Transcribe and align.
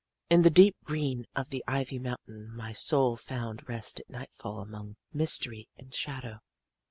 "In 0.31 0.41
the 0.41 0.49
deep 0.49 0.75
green 0.83 1.27
of 1.35 1.49
the 1.51 1.63
ivy 1.67 1.99
mountain 1.99 2.49
my 2.55 2.73
soul 2.73 3.17
found 3.17 3.69
rest 3.69 3.99
at 3.99 4.09
nightfall 4.09 4.59
among 4.59 4.95
mystery 5.13 5.69
and 5.77 5.93
shadow. 5.93 6.39